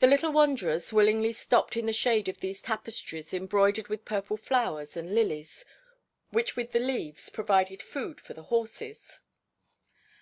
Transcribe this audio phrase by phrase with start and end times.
[0.00, 4.94] The little wanderers willingly stopped in the shade of these tapestries embroidered with purple flowers
[4.94, 5.64] and lilies,
[6.28, 9.20] which with the leaves provided food for the horses.